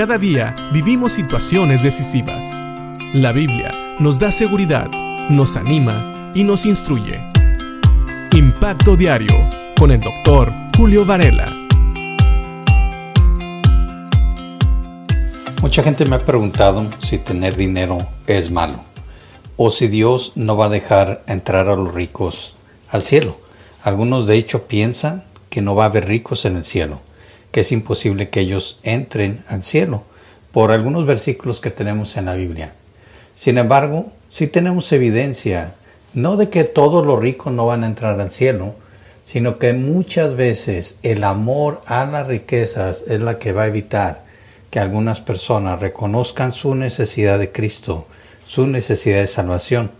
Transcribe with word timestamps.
Cada 0.00 0.16
día 0.16 0.56
vivimos 0.72 1.12
situaciones 1.12 1.82
decisivas. 1.82 2.46
La 3.12 3.32
Biblia 3.32 3.96
nos 3.98 4.18
da 4.18 4.32
seguridad, 4.32 4.88
nos 5.28 5.58
anima 5.58 6.32
y 6.34 6.42
nos 6.42 6.64
instruye. 6.64 7.20
Impacto 8.32 8.96
Diario 8.96 9.34
con 9.78 9.90
el 9.90 10.00
doctor 10.00 10.54
Julio 10.74 11.04
Varela. 11.04 11.54
Mucha 15.60 15.82
gente 15.82 16.06
me 16.06 16.16
ha 16.16 16.24
preguntado 16.24 16.90
si 17.00 17.18
tener 17.18 17.54
dinero 17.54 17.98
es 18.26 18.50
malo 18.50 18.82
o 19.58 19.70
si 19.70 19.86
Dios 19.86 20.32
no 20.34 20.56
va 20.56 20.64
a 20.64 20.70
dejar 20.70 21.22
entrar 21.26 21.68
a 21.68 21.76
los 21.76 21.92
ricos 21.92 22.56
al 22.88 23.02
cielo. 23.02 23.38
Algunos 23.82 24.26
de 24.26 24.38
hecho 24.38 24.66
piensan 24.66 25.24
que 25.50 25.60
no 25.60 25.74
va 25.74 25.82
a 25.82 25.88
haber 25.88 26.08
ricos 26.08 26.46
en 26.46 26.56
el 26.56 26.64
cielo, 26.64 27.02
que 27.52 27.60
es 27.60 27.72
imposible 27.72 28.30
que 28.30 28.40
ellos 28.40 28.80
entren 28.82 29.42
al 29.48 29.62
cielo, 29.62 30.04
por 30.52 30.72
algunos 30.72 31.06
versículos 31.06 31.60
que 31.60 31.70
tenemos 31.70 32.16
en 32.16 32.26
la 32.26 32.34
Biblia. 32.34 32.72
Sin 33.34 33.58
embargo, 33.58 34.12
sí 34.28 34.46
tenemos 34.46 34.92
evidencia, 34.92 35.74
no 36.12 36.36
de 36.36 36.50
que 36.50 36.64
todos 36.64 37.06
los 37.06 37.20
ricos 37.20 37.52
no 37.52 37.66
van 37.66 37.84
a 37.84 37.86
entrar 37.86 38.20
al 38.20 38.30
cielo, 38.30 38.74
sino 39.24 39.58
que 39.58 39.72
muchas 39.72 40.34
veces 40.34 40.96
el 41.02 41.22
amor 41.24 41.82
a 41.86 42.04
las 42.04 42.26
riquezas 42.26 43.04
es 43.08 43.20
la 43.20 43.38
que 43.38 43.52
va 43.52 43.62
a 43.62 43.68
evitar 43.68 44.24
que 44.70 44.80
algunas 44.80 45.20
personas 45.20 45.80
reconozcan 45.80 46.52
su 46.52 46.74
necesidad 46.74 47.38
de 47.38 47.52
Cristo, 47.52 48.06
su 48.44 48.66
necesidad 48.66 49.20
de 49.20 49.26
salvación, 49.26 49.90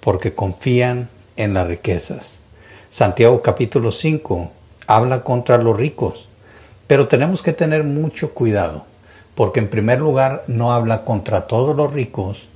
porque 0.00 0.34
confían 0.34 1.08
en 1.36 1.54
las 1.54 1.66
riquezas. 1.66 2.40
Santiago 2.88 3.42
capítulo 3.42 3.92
5 3.92 4.52
habla 4.86 5.22
contra 5.22 5.58
los 5.58 5.76
ricos, 5.76 6.27
pero 6.88 7.06
tenemos 7.06 7.42
que 7.42 7.52
tener 7.52 7.84
mucho 7.84 8.34
cuidado, 8.34 8.84
porque 9.36 9.60
en 9.60 9.68
primer 9.68 10.00
lugar 10.00 10.42
no 10.48 10.72
habla 10.72 11.04
contra 11.04 11.46
todos 11.46 11.76
los 11.76 11.92
ricos, 11.92 12.48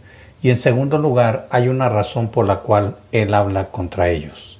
y 0.42 0.50
en 0.50 0.56
segundo 0.56 0.98
lugar 0.98 1.46
hay 1.50 1.68
una 1.68 1.88
razón 1.88 2.28
por 2.28 2.46
la 2.46 2.60
cual 2.60 2.96
él 3.12 3.32
habla 3.34 3.70
contra 3.70 4.08
ellos. 4.08 4.58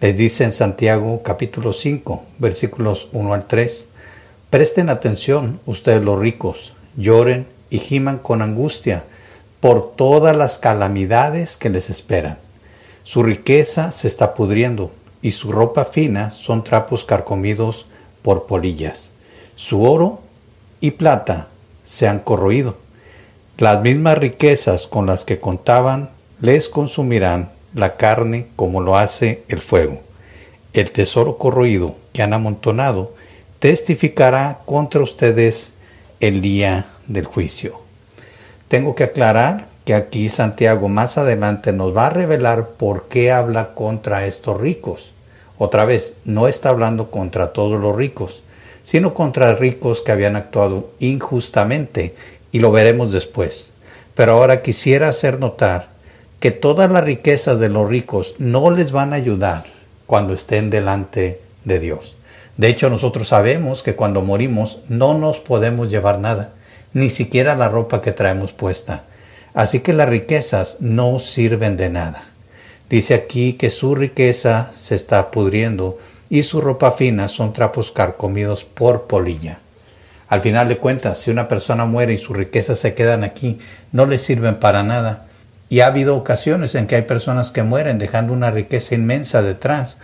Les 0.00 0.16
dice 0.16 0.42
en 0.42 0.50
Santiago 0.50 1.22
capítulo 1.22 1.72
5 1.72 2.24
versículos 2.38 3.08
1 3.12 3.34
al 3.34 3.46
3, 3.46 3.90
Presten 4.50 4.88
atención 4.88 5.60
ustedes 5.64 6.04
los 6.04 6.18
ricos, 6.18 6.74
lloren 6.96 7.46
y 7.70 7.78
giman 7.78 8.18
con 8.18 8.42
angustia 8.42 9.04
por 9.60 9.94
todas 9.94 10.36
las 10.36 10.58
calamidades 10.58 11.56
que 11.56 11.70
les 11.70 11.88
esperan. 11.88 12.38
Su 13.04 13.22
riqueza 13.22 13.92
se 13.92 14.08
está 14.08 14.34
pudriendo 14.34 14.90
y 15.22 15.30
su 15.30 15.52
ropa 15.52 15.84
fina 15.84 16.32
son 16.32 16.64
trapos 16.64 17.04
carcomidos 17.04 17.86
por 18.22 18.46
polillas. 18.46 19.10
Su 19.56 19.82
oro 19.82 20.20
y 20.80 20.92
plata 20.92 21.48
se 21.82 22.08
han 22.08 22.20
corroído. 22.20 22.76
Las 23.58 23.82
mismas 23.82 24.18
riquezas 24.18 24.86
con 24.86 25.06
las 25.06 25.24
que 25.24 25.38
contaban 25.38 26.10
les 26.40 26.68
consumirán 26.68 27.52
la 27.74 27.96
carne 27.96 28.48
como 28.56 28.80
lo 28.80 28.96
hace 28.96 29.44
el 29.48 29.60
fuego. 29.60 30.00
El 30.72 30.90
tesoro 30.90 31.38
corroído 31.38 31.96
que 32.12 32.22
han 32.22 32.32
amontonado 32.32 33.14
testificará 33.58 34.60
contra 34.64 35.02
ustedes 35.02 35.74
el 36.20 36.40
día 36.40 36.86
del 37.06 37.26
juicio. 37.26 37.80
Tengo 38.68 38.94
que 38.94 39.04
aclarar 39.04 39.68
que 39.84 39.94
aquí 39.94 40.28
Santiago 40.28 40.88
más 40.88 41.18
adelante 41.18 41.72
nos 41.72 41.96
va 41.96 42.06
a 42.06 42.10
revelar 42.10 42.70
por 42.70 43.08
qué 43.08 43.32
habla 43.32 43.74
contra 43.74 44.26
estos 44.26 44.60
ricos. 44.60 45.12
Otra 45.64 45.84
vez, 45.84 46.16
no 46.24 46.48
está 46.48 46.70
hablando 46.70 47.12
contra 47.12 47.52
todos 47.52 47.80
los 47.80 47.94
ricos, 47.94 48.42
sino 48.82 49.14
contra 49.14 49.54
ricos 49.54 50.02
que 50.02 50.10
habían 50.10 50.34
actuado 50.34 50.90
injustamente, 50.98 52.16
y 52.50 52.58
lo 52.58 52.72
veremos 52.72 53.12
después. 53.12 53.70
Pero 54.16 54.32
ahora 54.32 54.60
quisiera 54.62 55.08
hacer 55.08 55.38
notar 55.38 55.90
que 56.40 56.50
todas 56.50 56.90
las 56.90 57.04
riquezas 57.04 57.60
de 57.60 57.68
los 57.68 57.88
ricos 57.88 58.34
no 58.38 58.72
les 58.72 58.90
van 58.90 59.12
a 59.12 59.16
ayudar 59.16 59.66
cuando 60.06 60.34
estén 60.34 60.68
delante 60.68 61.40
de 61.62 61.78
Dios. 61.78 62.16
De 62.56 62.66
hecho, 62.66 62.90
nosotros 62.90 63.28
sabemos 63.28 63.84
que 63.84 63.94
cuando 63.94 64.20
morimos 64.20 64.80
no 64.88 65.16
nos 65.16 65.38
podemos 65.38 65.92
llevar 65.92 66.18
nada, 66.18 66.54
ni 66.92 67.08
siquiera 67.08 67.54
la 67.54 67.68
ropa 67.68 68.02
que 68.02 68.10
traemos 68.10 68.52
puesta. 68.52 69.04
Así 69.54 69.78
que 69.78 69.92
las 69.92 70.08
riquezas 70.08 70.78
no 70.80 71.20
sirven 71.20 71.76
de 71.76 71.88
nada. 71.88 72.31
Dice 72.92 73.14
aquí 73.14 73.54
que 73.54 73.70
su 73.70 73.94
riqueza 73.94 74.70
se 74.76 74.94
está 74.94 75.30
pudriendo 75.30 75.98
y 76.28 76.42
su 76.42 76.60
ropa 76.60 76.92
fina 76.92 77.26
son 77.28 77.54
trapos 77.54 77.90
carcomidos 77.90 78.66
por 78.66 79.04
polilla. 79.04 79.60
Al 80.28 80.42
final 80.42 80.68
de 80.68 80.76
cuentas, 80.76 81.16
si 81.16 81.30
una 81.30 81.48
persona 81.48 81.86
muere 81.86 82.12
y 82.12 82.18
sus 82.18 82.36
riquezas 82.36 82.78
se 82.78 82.92
quedan 82.92 83.24
aquí, 83.24 83.58
no 83.92 84.04
le 84.04 84.18
sirven 84.18 84.56
para 84.56 84.82
nada. 84.82 85.24
Y 85.70 85.80
ha 85.80 85.86
habido 85.86 86.14
ocasiones 86.14 86.74
en 86.74 86.86
que 86.86 86.96
hay 86.96 87.02
personas 87.02 87.50
que 87.50 87.62
mueren 87.62 87.98
dejando 87.98 88.34
una 88.34 88.50
riqueza 88.50 88.94
inmensa 88.94 89.40
detrás, 89.40 89.96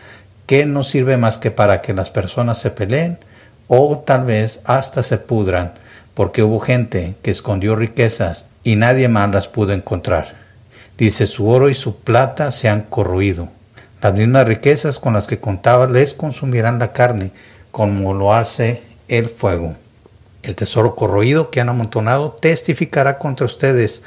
que 0.46 0.64
no 0.64 0.82
sirve 0.82 1.18
más 1.18 1.36
que 1.36 1.50
para 1.50 1.82
que 1.82 1.92
las 1.92 2.08
personas 2.08 2.56
se 2.56 2.70
peleen 2.70 3.18
o 3.66 3.98
tal 3.98 4.24
vez 4.24 4.60
hasta 4.64 5.02
se 5.02 5.18
pudran, 5.18 5.74
porque 6.14 6.42
hubo 6.42 6.58
gente 6.58 7.16
que 7.20 7.32
escondió 7.32 7.76
riquezas 7.76 8.46
y 8.64 8.76
nadie 8.76 9.08
más 9.08 9.30
las 9.30 9.46
pudo 9.46 9.74
encontrar. 9.74 10.37
Dice, 10.98 11.28
su 11.28 11.48
oro 11.48 11.70
y 11.70 11.74
su 11.74 12.00
plata 12.00 12.50
se 12.50 12.68
han 12.68 12.82
corroído. 12.82 13.48
Las 14.02 14.14
mismas 14.14 14.46
riquezas 14.46 14.98
con 14.98 15.14
las 15.14 15.28
que 15.28 15.38
contaba 15.38 15.86
les 15.86 16.12
consumirán 16.12 16.80
la 16.80 16.92
carne, 16.92 17.30
como 17.70 18.14
lo 18.14 18.34
hace 18.34 18.82
el 19.06 19.28
fuego. 19.28 19.76
El 20.42 20.56
tesoro 20.56 20.96
corroído 20.96 21.50
que 21.50 21.60
han 21.60 21.68
amontonado 21.68 22.32
testificará 22.32 23.18
contra 23.18 23.46
ustedes 23.46 24.02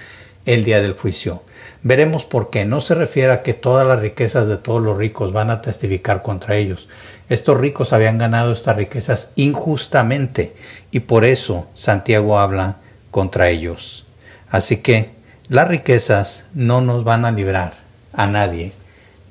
el 0.45 0.65
día 0.65 0.81
del 0.81 0.93
juicio. 0.93 1.43
Veremos 1.83 2.25
por 2.25 2.49
qué. 2.49 2.65
No 2.65 2.81
se 2.81 2.93
refiere 2.93 3.31
a 3.31 3.41
que 3.41 3.53
todas 3.53 3.87
las 3.87 3.99
riquezas 3.99 4.47
de 4.47 4.57
todos 4.57 4.81
los 4.81 4.97
ricos 4.97 5.31
van 5.31 5.49
a 5.49 5.61
testificar 5.61 6.21
contra 6.21 6.55
ellos. 6.55 6.87
Estos 7.29 7.57
ricos 7.57 7.93
habían 7.93 8.17
ganado 8.17 8.51
estas 8.51 8.75
riquezas 8.75 9.31
injustamente 9.35 10.53
y 10.91 11.01
por 11.01 11.23
eso 11.23 11.67
Santiago 11.73 12.37
habla 12.37 12.77
contra 13.11 13.49
ellos. 13.49 14.05
Así 14.49 14.77
que 14.77 15.20
las 15.51 15.67
riquezas 15.67 16.45
no 16.53 16.79
nos 16.79 17.03
van 17.03 17.25
a 17.25 17.31
librar 17.33 17.73
a 18.13 18.25
nadie 18.25 18.71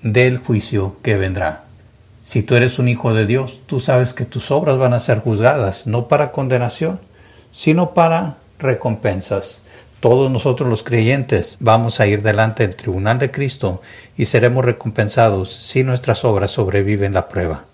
del 0.03 0.37
juicio 0.37 0.99
que 1.01 1.17
vendrá. 1.17 1.65
Si 2.21 2.43
tú 2.43 2.57
eres 2.57 2.79
un 2.79 2.89
hijo 2.89 3.15
de 3.15 3.25
Dios, 3.25 3.61
tú 3.65 3.81
sabes 3.81 4.13
que 4.13 4.27
tus 4.27 4.51
obras 4.51 4.77
van 4.77 4.93
a 4.93 5.01
ser 5.01 5.21
juzgadas, 5.21 5.87
no 5.87 6.09
para 6.09 6.31
condenación, 6.31 7.01
sino 7.51 7.95
para 7.95 8.37
recompensas. 8.59 9.63
Todos 10.01 10.31
nosotros 10.31 10.69
los 10.69 10.83
creyentes 10.83 11.57
vamos 11.59 12.01
a 12.01 12.07
ir 12.07 12.21
delante 12.21 12.67
del 12.67 12.77
tribunal 12.77 13.19
de 13.19 13.31
Cristo 13.31 13.81
y 14.15 14.27
seremos 14.27 14.63
recompensados 14.63 15.51
si 15.51 15.85
nuestras 15.85 16.27
obras 16.27 16.51
sobreviven 16.51 17.15
la 17.15 17.31
prueba. 17.31 17.65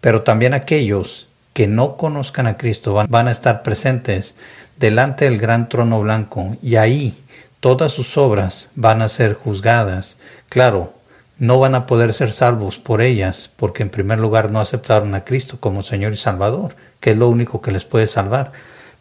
Pero 0.00 0.22
también 0.22 0.54
aquellos 0.54 1.26
que 1.52 1.66
no 1.66 1.96
conozcan 1.96 2.46
a 2.46 2.58
Cristo 2.58 2.94
van, 3.08 3.26
a 3.26 3.32
estar 3.32 3.64
presentes 3.64 4.36
delante 4.76 5.24
del 5.24 5.38
gran 5.38 5.68
trono 5.68 6.00
blanco 6.00 6.56
y 6.62 6.76
ahí 6.76 7.16
todas 7.60 7.92
sus 7.92 8.16
obras 8.16 8.70
van 8.74 9.02
a 9.02 9.08
ser 9.08 9.34
juzgadas. 9.34 10.16
Claro, 10.48 10.94
no 11.38 11.58
van 11.58 11.74
a 11.74 11.86
poder 11.86 12.12
ser 12.12 12.32
salvos 12.32 12.78
por 12.78 13.00
ellas 13.00 13.50
porque 13.56 13.82
en 13.82 13.90
primer 13.90 14.18
lugar 14.18 14.50
no 14.50 14.60
aceptaron 14.60 15.14
a 15.14 15.24
Cristo 15.24 15.58
como 15.60 15.82
Señor 15.82 16.12
y 16.12 16.16
Salvador, 16.16 16.74
que 17.00 17.12
es 17.12 17.18
lo 17.18 17.28
único 17.28 17.60
que 17.60 17.72
les 17.72 17.84
puede 17.84 18.06
salvar. 18.06 18.52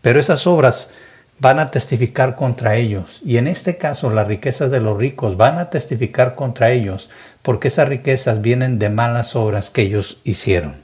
Pero 0.02 0.20
esas 0.20 0.46
obras 0.46 0.92
van 1.40 1.60
a 1.60 1.72
testificar 1.72 2.36
contra 2.36 2.76
ellos. 2.76 3.22
Y 3.24 3.38
en 3.38 3.48
este 3.48 3.78
caso 3.78 4.10
las 4.10 4.28
riquezas 4.28 4.72
de 4.72 4.82
los 4.82 4.98
ricos 4.98 5.38
van 5.38 5.60
a 5.60 5.70
testificar 5.70 6.36
contra 6.36 6.72
ellos 6.72 7.10
porque 7.42 7.70
esas 7.70 7.88
riquezas 7.88 8.42
vienen 8.42 8.80
de 8.80 8.90
malas 8.90 9.36
obras 9.36 9.70
que 9.70 9.84
ellos 9.84 10.20
hicieron. 10.24 10.82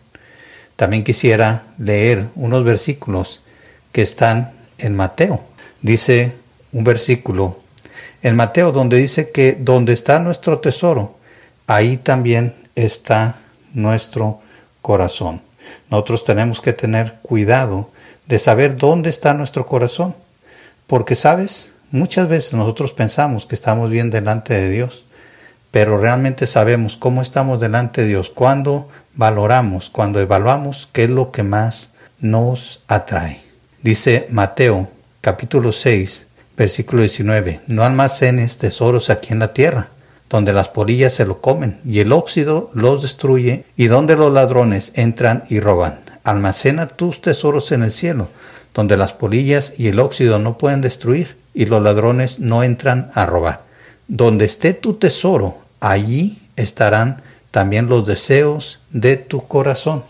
También 0.76 1.04
quisiera 1.04 1.64
leer 1.78 2.28
unos 2.36 2.64
versículos 2.64 3.42
que 3.92 4.02
están 4.02 4.54
en 4.80 4.96
Mateo. 4.96 5.44
Dice 5.82 6.36
un 6.72 6.84
versículo 6.84 7.63
en 8.24 8.38
Mateo 8.38 8.72
donde 8.72 8.98
dice 8.98 9.30
que 9.32 9.58
donde 9.60 9.94
está 9.94 10.20
nuestro 10.20 10.60
tesoro, 10.60 11.18
ahí 11.68 11.98
también 11.98 12.56
está 12.76 13.36
nuestro 13.74 14.40
corazón. 14.82 15.42
Nosotros 15.90 16.24
tenemos 16.24 16.62
que 16.62 16.74
tener 16.74 17.16
cuidado 17.22 17.90
de 18.26 18.40
saber 18.40 18.78
dónde 18.78 19.10
está 19.10 19.34
nuestro 19.34 19.66
corazón 19.66 20.16
porque, 20.88 21.16
sabes, 21.16 21.72
muchas 21.92 22.30
veces 22.30 22.54
nosotros 22.54 22.94
pensamos 22.94 23.46
que 23.46 23.56
estamos 23.56 23.92
bien 23.92 24.10
delante 24.10 24.54
de 24.54 24.70
Dios, 24.70 25.04
pero 25.72 25.98
realmente 25.98 26.48
sabemos 26.48 26.96
cómo 26.96 27.22
estamos 27.22 27.60
delante 27.60 28.02
de 28.02 28.08
Dios 28.08 28.30
cuando 28.30 28.88
valoramos, 29.16 29.90
cuando 29.90 30.22
evaluamos 30.22 30.88
qué 30.94 31.06
es 31.06 31.10
lo 31.10 31.32
que 31.32 31.44
más 31.44 31.92
nos 32.20 32.82
atrae. 32.88 33.42
Dice 33.82 34.28
Mateo 34.30 34.88
capítulo 35.20 35.74
6, 35.74 36.28
versículo 36.64 37.02
19, 37.02 37.60
no 37.68 37.84
almacenes 37.84 38.58
tesoros 38.58 39.10
aquí 39.10 39.34
en 39.34 39.40
la 39.40 39.54
tierra, 39.54 39.90
donde 40.30 40.54
las 40.54 40.70
polillas 40.70 41.12
se 41.12 41.26
lo 41.26 41.42
comen 41.42 41.82
y 41.84 42.00
el 42.00 42.14
óxido 42.14 42.72
los 42.74 43.02
destruye 43.02 43.66
y 43.76 43.88
donde 43.88 44.16
los 44.16 44.32
ladrones 44.32 44.94
entran 44.96 45.44
y 45.50 45.60
roban. 45.60 46.00
Almacena 46.24 46.88
tus 46.88 47.20
tesoros 47.20 47.74
en 47.74 47.84
el 47.84 47.92
cielo 47.92 48.30
donde 48.74 48.96
las 48.96 49.12
polillas 49.12 49.74
y 49.78 49.90
el 49.90 50.00
óxido 50.00 50.40
no 50.40 50.58
pueden 50.58 50.80
destruir 50.80 51.36
y 51.54 51.66
los 51.66 51.84
ladrones 51.84 52.40
no 52.40 52.64
entran 52.64 53.12
a 53.14 53.26
robar. 53.26 53.64
Donde 54.08 54.46
esté 54.46 54.74
tu 54.74 54.94
tesoro, 54.94 55.58
allí 55.82 56.42
estarán 56.56 57.22
también 57.52 57.88
los 57.88 58.08
deseos 58.08 58.80
de 58.90 59.18
tu 59.18 59.50
corazón. 59.50 60.06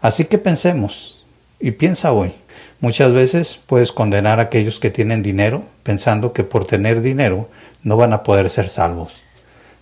Así 0.00 0.24
que 0.24 0.38
pensemos 0.38 1.24
y 1.60 1.72
piensa 1.72 2.12
hoy. 2.12 2.34
Muchas 2.80 3.12
veces 3.12 3.60
puedes 3.66 3.92
condenar 3.92 4.38
a 4.38 4.42
aquellos 4.42 4.80
que 4.80 4.90
tienen 4.90 5.22
dinero 5.22 5.64
pensando 5.82 6.32
que 6.32 6.44
por 6.44 6.66
tener 6.66 7.00
dinero 7.00 7.48
no 7.82 7.96
van 7.96 8.12
a 8.12 8.22
poder 8.22 8.50
ser 8.50 8.68
salvos. 8.68 9.14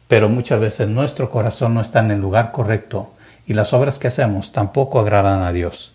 Pero 0.07 0.29
muchas 0.29 0.61
veces 0.61 0.89
nuestro 0.89 1.31
corazón 1.31 1.75
no 1.75 1.81
está 1.81 2.01
en 2.01 2.11
el 2.11 2.21
lugar 2.21 2.53
correcto 2.53 3.13
y 3.47 3.55
las 3.55 3.73
obras 3.73 3.99
que 3.99 4.09
hacemos 4.09 4.53
tampoco 4.53 5.01
agradan 5.01 5.43
a 5.43 5.53
Dios. 5.53 5.93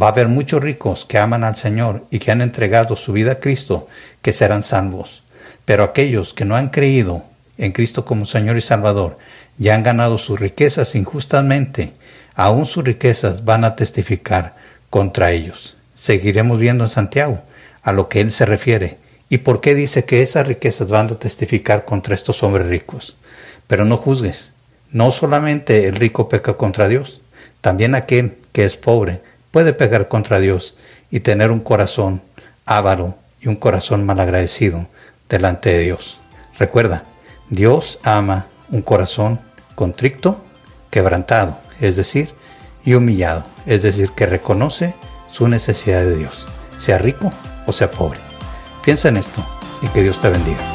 Va 0.00 0.06
a 0.06 0.10
haber 0.10 0.28
muchos 0.28 0.60
ricos 0.62 1.04
que 1.04 1.18
aman 1.18 1.44
al 1.44 1.56
Señor 1.56 2.04
y 2.10 2.18
que 2.18 2.32
han 2.32 2.40
entregado 2.40 2.96
su 2.96 3.12
vida 3.12 3.32
a 3.32 3.40
Cristo 3.40 3.86
que 4.22 4.32
serán 4.32 4.62
salvos. 4.62 5.22
Pero 5.64 5.84
aquellos 5.84 6.34
que 6.34 6.44
no 6.44 6.56
han 6.56 6.70
creído 6.70 7.22
en 7.58 7.72
Cristo 7.72 8.04
como 8.04 8.24
Señor 8.24 8.56
y 8.56 8.60
Salvador 8.60 9.18
y 9.56 9.68
han 9.68 9.84
ganado 9.84 10.18
sus 10.18 10.40
riquezas 10.40 10.96
injustamente, 10.96 11.92
aún 12.34 12.66
sus 12.66 12.82
riquezas 12.82 13.44
van 13.44 13.64
a 13.64 13.76
testificar 13.76 14.63
contra 14.94 15.32
ellos. 15.32 15.74
Seguiremos 15.96 16.60
viendo 16.60 16.84
en 16.84 16.88
Santiago 16.88 17.42
a 17.82 17.90
lo 17.90 18.08
que 18.08 18.20
él 18.20 18.30
se 18.30 18.46
refiere 18.46 18.96
y 19.28 19.38
por 19.38 19.60
qué 19.60 19.74
dice 19.74 20.04
que 20.04 20.22
esas 20.22 20.46
riquezas 20.46 20.88
van 20.88 21.10
a 21.10 21.18
testificar 21.18 21.84
contra 21.84 22.14
estos 22.14 22.44
hombres 22.44 22.68
ricos. 22.68 23.16
Pero 23.66 23.84
no 23.84 23.96
juzgues, 23.96 24.52
no 24.92 25.10
solamente 25.10 25.88
el 25.88 25.96
rico 25.96 26.28
peca 26.28 26.56
contra 26.56 26.86
Dios, 26.86 27.20
también 27.60 27.96
aquel 27.96 28.38
que 28.52 28.64
es 28.64 28.76
pobre 28.76 29.20
puede 29.50 29.72
pecar 29.72 30.06
contra 30.06 30.38
Dios 30.38 30.76
y 31.10 31.18
tener 31.18 31.50
un 31.50 31.58
corazón 31.58 32.22
avaro 32.64 33.18
y 33.40 33.48
un 33.48 33.56
corazón 33.56 34.06
malagradecido 34.06 34.86
delante 35.28 35.70
de 35.70 35.80
Dios. 35.80 36.20
Recuerda, 36.56 37.02
Dios 37.50 37.98
ama 38.04 38.46
un 38.70 38.82
corazón 38.82 39.40
contrito, 39.74 40.40
quebrantado, 40.92 41.58
es 41.80 41.96
decir, 41.96 42.32
y 42.84 42.94
humillado, 42.94 43.44
es 43.66 43.82
decir, 43.82 44.10
que 44.10 44.26
reconoce 44.26 44.94
su 45.30 45.48
necesidad 45.48 46.00
de 46.00 46.16
Dios, 46.16 46.46
sea 46.76 46.98
rico 46.98 47.32
o 47.66 47.72
sea 47.72 47.90
pobre. 47.90 48.20
Piensa 48.84 49.08
en 49.08 49.16
esto 49.16 49.44
y 49.82 49.88
que 49.88 50.02
Dios 50.02 50.20
te 50.20 50.28
bendiga. 50.28 50.73